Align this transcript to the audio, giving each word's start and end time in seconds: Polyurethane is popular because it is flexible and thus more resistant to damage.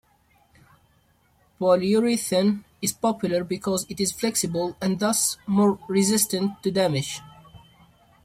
Polyurethane 1.59 2.63
is 2.81 2.91
popular 2.91 3.43
because 3.43 3.85
it 3.87 3.99
is 3.99 4.11
flexible 4.11 4.75
and 4.81 4.97
thus 4.97 5.37
more 5.45 5.77
resistant 5.87 6.53
to 6.63 6.71
damage. 6.71 7.21